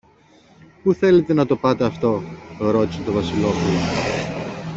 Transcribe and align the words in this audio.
Πού 0.83 0.93
θέλετε 0.93 1.33
να 1.33 1.45
το 1.45 1.55
πάτε 1.55 1.85
αυτό; 1.85 2.21
ρώτησε 2.59 3.01
το 3.01 3.11
Βασιλόπουλο. 3.11 3.77